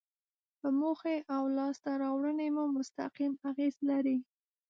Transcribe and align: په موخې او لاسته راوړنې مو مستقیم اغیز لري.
په 0.59 0.67
موخې 0.79 1.17
او 1.35 1.43
لاسته 1.57 1.91
راوړنې 2.03 2.47
مو 2.55 2.63
مستقیم 2.77 3.33
اغیز 3.49 3.75
لري. 3.89 4.17